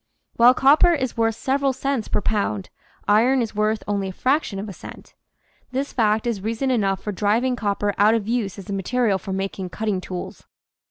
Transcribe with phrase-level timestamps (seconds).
[0.35, 2.71] While copper is worth several cents per pound,
[3.07, 5.13] iron is worth only a fraction of a cent.
[5.71, 9.31] This fact is reason enough for driving copper out of use as a material for
[9.31, 10.47] making cutting tools.